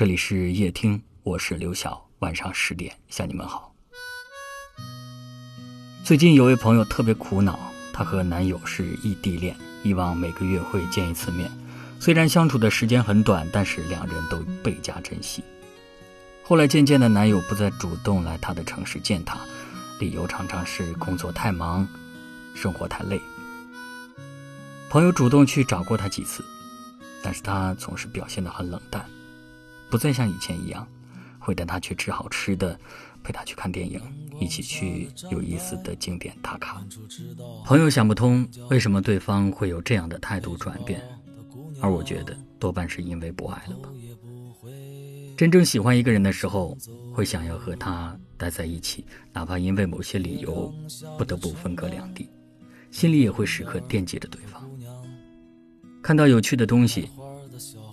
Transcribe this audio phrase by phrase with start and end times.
[0.00, 3.70] 这里是夜听，我是刘晓，晚上十点向你们好。
[6.02, 7.58] 最近有位朋友特别苦恼，
[7.92, 11.50] 她和男友是异地恋，以往每个月会见一次面，
[12.00, 15.44] 虽然相处的时间很短，但是两人都倍加珍惜。
[16.42, 19.38] 后来渐渐的，男友不再主动来她的城市见她，
[19.98, 21.86] 理由常常是工作太忙，
[22.54, 23.20] 生活太累。
[24.88, 26.42] 朋友主动去找过他几次，
[27.22, 29.04] 但是他总是表现得很冷淡。
[29.90, 30.86] 不再像以前一样，
[31.38, 32.78] 会带他去吃好吃的，
[33.24, 34.00] 陪他去看电影，
[34.40, 36.82] 一起去有意思的景点打卡。
[37.64, 41.02] 朋友想不通为什么对方会有这样的态度转变，
[41.80, 43.88] 而我觉得多半是因为不爱了吧。
[45.36, 46.76] 真正喜欢一个人的时候，
[47.12, 50.72] 会想要和他待在一起，哪怕因为某些理由
[51.18, 52.28] 不得不分隔两地，
[52.90, 54.62] 心里也会时刻惦记着对方。
[56.02, 57.08] 看到有趣的东西，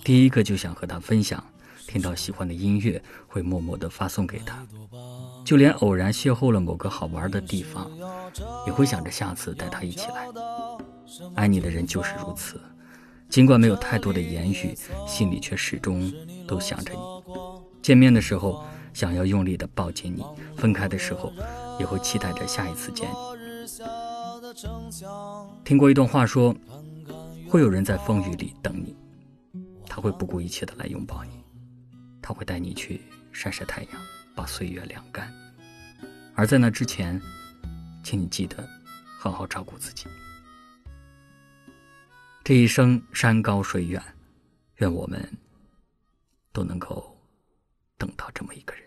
[0.04, 1.44] 第一个就想和他分享。
[1.88, 4.58] 听到喜欢的音乐，会默默地发送给他；
[5.46, 7.90] 就连偶然邂逅了某个好玩的地方，
[8.68, 10.28] 也会想着下次带他一起来。
[11.34, 12.60] 爱你的人就是如此，
[13.30, 14.78] 尽管没有太多的言语，
[15.08, 16.12] 心里却始终
[16.46, 17.00] 都想着你。
[17.82, 20.26] 见面的时候想要用力地抱紧你，
[20.58, 21.32] 分开的时候
[21.80, 23.16] 也会期待着下一次见你。
[25.64, 26.54] 听过一段话说，
[27.50, 28.94] 会有人在风雨里等你，
[29.88, 31.32] 他会不顾一切地来拥抱你。
[32.28, 33.00] 他会带你去
[33.32, 33.92] 晒晒太阳，
[34.36, 35.34] 把岁月晾干。
[36.36, 37.22] 而在那之前，
[38.04, 38.68] 请你记得
[39.18, 40.08] 好好照顾自己。
[42.44, 44.04] 这一生山高水远，
[44.76, 45.26] 愿我们
[46.52, 47.18] 都能够
[47.98, 48.87] 等到这么一个人。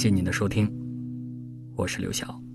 [0.00, 0.66] 谢您的收听，
[1.76, 2.49] 我是刘晓。